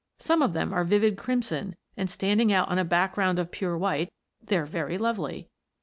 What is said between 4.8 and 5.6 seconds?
lovely.